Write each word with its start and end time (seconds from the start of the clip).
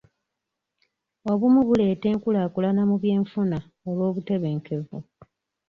Obumu 1.31 1.59
buleeta 1.67 2.05
enkukulaakuna 2.13 2.81
mu 2.89 2.95
byenfuna 3.01 3.57
olw'obutebenkevu. 3.87 4.97